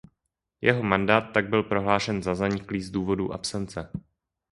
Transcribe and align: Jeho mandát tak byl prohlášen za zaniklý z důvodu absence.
Jeho 0.61 0.83
mandát 0.83 1.21
tak 1.31 1.49
byl 1.49 1.63
prohlášen 1.63 2.23
za 2.23 2.35
zaniklý 2.35 2.81
z 2.81 2.89
důvodu 2.91 3.33
absence. 3.33 3.89